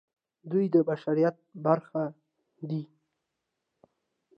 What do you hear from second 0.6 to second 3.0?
د بشریت برخه دي.